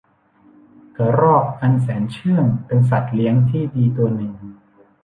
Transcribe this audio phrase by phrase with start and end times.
[0.97, 4.33] กระรอกอันแสนเชื่องเป็นสัตว์เลี้ยงที่ดีตัวหนึ่ง